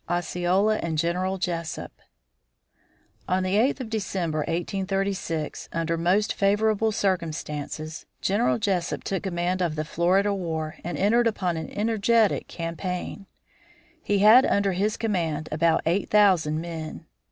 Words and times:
X. 0.09 0.25
OSCEOLA 0.33 0.79
AND 0.81 0.97
GENERAL 0.97 1.37
JESUP 1.37 1.91
On 3.27 3.43
the 3.43 3.55
eighth 3.55 3.79
of 3.79 3.91
December 3.91 4.39
1836, 4.39 5.69
under 5.71 5.95
most 5.95 6.33
favorable 6.33 6.91
circumstances, 6.91 8.07
General 8.19 8.57
Jesup 8.57 9.03
took 9.03 9.21
command 9.21 9.61
of 9.61 9.75
the 9.75 9.85
Florida 9.85 10.33
War 10.33 10.77
and 10.83 10.97
entered 10.97 11.27
upon 11.27 11.55
an 11.55 11.69
energetic 11.69 12.47
campaign. 12.47 13.27
He 14.01 14.17
had 14.17 14.43
under 14.43 14.71
his 14.71 14.97
command 14.97 15.47
about 15.51 15.83
eight 15.85 16.09
thousand 16.09 16.59
men. 16.59 17.05